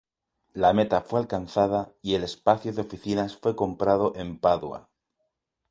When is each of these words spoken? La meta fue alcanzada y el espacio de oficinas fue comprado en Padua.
La 0.53 0.73
meta 0.73 1.01
fue 1.01 1.19
alcanzada 1.19 1.93
y 2.01 2.15
el 2.15 2.23
espacio 2.23 2.73
de 2.73 2.81
oficinas 2.81 3.37
fue 3.37 3.55
comprado 3.55 4.13
en 4.15 4.39
Padua. 4.39 4.89